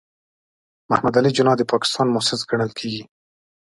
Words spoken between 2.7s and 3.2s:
کېږي.